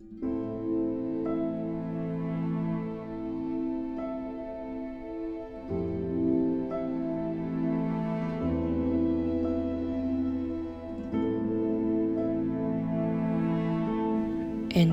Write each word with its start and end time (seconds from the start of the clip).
In 0.00 0.06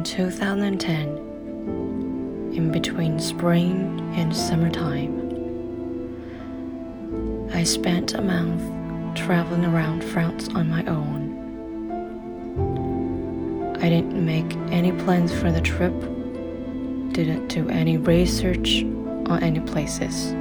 2010, 0.03 1.07
in 2.55 2.71
between 2.71 3.19
spring 3.19 3.99
and 4.15 4.35
summertime, 4.35 5.13
I 7.53 7.63
spent 7.63 8.15
a 8.15 8.21
month 8.23 9.15
traveling 9.15 9.65
around 9.65 10.03
France 10.03 10.49
on 10.55 10.67
my 10.67 10.83
own. 10.85 11.24
I 13.81 13.89
didn't 13.89 14.25
make 14.25 14.55
any 14.71 14.91
plans 14.93 15.33
for 15.33 15.51
the 15.51 15.61
trip, 15.61 15.93
didn't 17.11 17.49
do 17.49 17.69
any 17.69 17.97
research 17.97 18.83
on 19.27 19.43
any 19.43 19.59
places. 19.59 20.31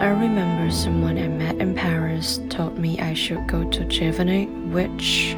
I 0.00 0.08
remember 0.08 0.70
someone 0.70 1.16
I 1.16 1.28
met 1.28 1.56
in 1.56 1.74
Paris 1.74 2.40
told 2.50 2.78
me 2.78 2.98
I 2.98 3.14
should 3.14 3.46
go 3.46 3.68
to 3.70 3.80
Giverny, 3.84 4.46
which 4.72 5.34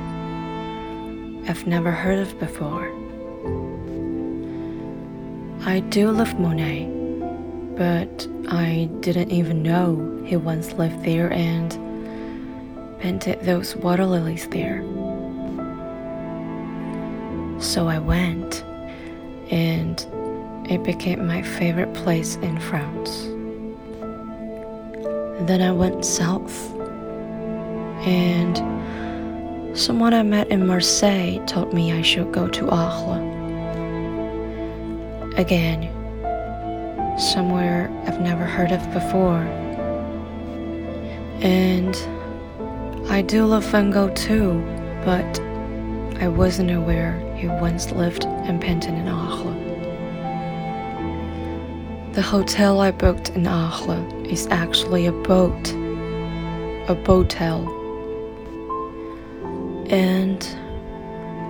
I've 1.48 1.66
never 1.66 1.90
heard 1.90 2.18
of 2.18 2.38
before. 2.38 2.88
I 5.66 5.80
do 5.90 6.10
love 6.10 6.40
Monet, 6.40 6.86
but 7.76 8.26
I 8.48 8.88
didn't 9.00 9.30
even 9.30 9.62
know 9.62 10.22
he 10.24 10.36
once 10.36 10.72
lived 10.72 11.04
there 11.04 11.32
and 11.32 11.89
painted 13.00 13.40
those 13.40 13.74
water 13.76 14.04
lilies 14.04 14.46
there. 14.48 14.82
So 17.60 17.88
I 17.88 17.98
went, 17.98 18.62
and 19.50 20.06
it 20.70 20.82
became 20.84 21.26
my 21.26 21.42
favorite 21.42 21.92
place 21.94 22.36
in 22.36 22.60
France. 22.60 23.22
Then 25.46 25.62
I 25.62 25.72
went 25.72 26.04
south. 26.04 26.70
And 28.06 28.56
someone 29.78 30.14
I 30.14 30.22
met 30.22 30.48
in 30.48 30.66
Marseille 30.66 31.44
told 31.46 31.72
me 31.72 31.92
I 31.92 32.02
should 32.02 32.32
go 32.32 32.48
to 32.48 32.68
Arles. 32.68 33.18
Again, 35.38 35.88
somewhere 37.18 37.90
I've 38.06 38.20
never 38.20 38.44
heard 38.44 38.72
of 38.72 38.92
before. 38.92 39.42
And 41.42 41.94
I 43.10 43.22
do 43.22 43.44
love 43.44 43.72
Gogh 43.72 44.10
too, 44.14 44.62
but 45.04 45.40
I 46.22 46.28
wasn't 46.28 46.70
aware 46.70 47.18
he 47.36 47.48
once 47.48 47.90
lived 47.90 48.24
and 48.24 48.60
painted 48.60 48.94
in 48.94 49.08
Arles. 49.08 49.56
The 52.14 52.22
hotel 52.22 52.80
I 52.80 52.92
booked 52.92 53.30
in 53.30 53.48
Arles 53.48 54.30
is 54.30 54.46
actually 54.52 55.06
a 55.06 55.12
boat, 55.12 55.72
a 56.88 56.94
boatel. 56.94 57.66
And 59.90 60.40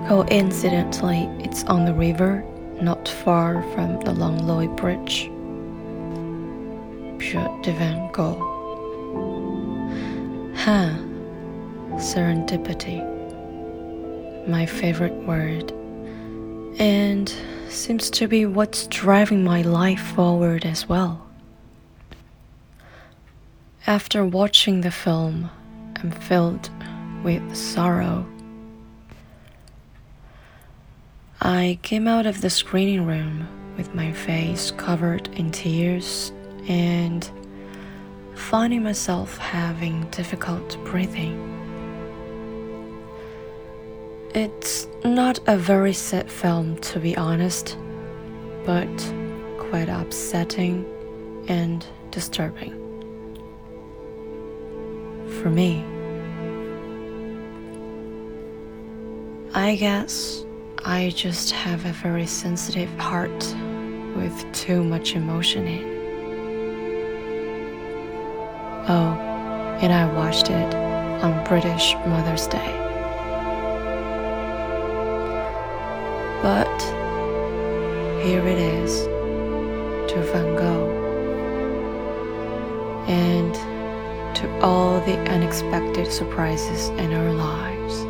coincidentally, 0.09 1.29
it's 1.41 1.65
on 1.65 1.85
the 1.85 1.93
river, 1.93 2.43
not 2.81 3.07
far 3.07 3.63
from 3.75 4.01
the 4.01 4.13
Langlois 4.13 4.75
Bridge. 4.77 5.31
Pied 7.19 7.63
de 7.63 7.73
Van 7.73 8.11
Gogh. 8.13 8.47
Huh. 10.57 11.10
Serendipity. 12.01 12.99
My 14.49 14.65
favorite 14.65 15.13
word. 15.27 15.71
And 16.81 17.31
seems 17.69 18.09
to 18.11 18.27
be 18.27 18.47
what's 18.47 18.87
driving 18.87 19.45
my 19.45 19.61
life 19.61 20.01
forward 20.15 20.65
as 20.65 20.89
well. 20.89 21.27
After 23.87 24.25
watching 24.25 24.81
the 24.81 24.91
film, 24.91 25.51
I'm 25.97 26.11
filled 26.11 26.71
with 27.23 27.55
sorrow. 27.55 28.27
I 31.43 31.79
came 31.83 32.09
out 32.09 32.25
of 32.25 32.41
the 32.41 32.49
screening 32.49 33.07
room 33.07 33.47
with 33.77 33.95
my 33.95 34.11
face 34.13 34.71
covered 34.71 35.29
in 35.35 35.51
tears 35.51 36.33
and 36.67 37.31
finding 38.35 38.83
myself 38.83 39.37
having 39.37 40.09
difficult 40.11 40.83
breathing. 40.85 41.60
It's 44.33 44.87
not 45.05 45.41
a 45.49 45.57
very 45.57 45.93
sad 45.93 46.31
film, 46.31 46.77
to 46.83 47.01
be 47.01 47.17
honest, 47.17 47.77
but 48.65 48.87
quite 49.59 49.89
upsetting 49.89 50.87
and 51.49 51.85
disturbing. 52.13 52.71
For 55.41 55.51
me, 55.51 55.85
I 59.53 59.75
guess 59.75 60.45
I 60.85 61.13
just 61.17 61.51
have 61.51 61.85
a 61.85 61.93
very 61.93 62.27
sensitive 62.27 62.91
heart 63.01 63.57
with 64.15 64.45
too 64.53 64.85
much 64.85 65.17
emotion 65.17 65.67
in. 65.67 65.85
Oh, 68.89 69.19
and 69.83 69.93
I 69.93 70.07
watched 70.15 70.51
it 70.51 70.75
on 71.25 71.43
British 71.49 71.95
Mother's 72.07 72.47
Day. 72.47 72.90
But 76.43 76.81
here 78.25 78.47
it 78.47 78.59
is 78.59 79.05
to 80.11 80.23
Van 80.33 80.57
Gogh 80.57 80.89
and 83.07 83.55
to 84.37 84.61
all 84.61 85.01
the 85.01 85.19
unexpected 85.31 86.11
surprises 86.11 86.89
in 86.91 87.13
our 87.13 87.33
lives. 87.33 88.10